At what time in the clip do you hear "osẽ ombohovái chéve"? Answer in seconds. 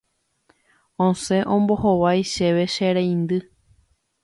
1.07-2.65